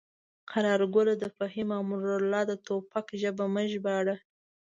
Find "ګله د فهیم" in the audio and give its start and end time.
0.95-1.69